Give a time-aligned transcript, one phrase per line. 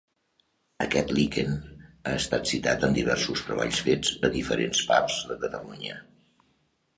[0.85, 6.01] Aquest liquen ha estat citat en diversos treballs fets a diferents parts de Catalunya.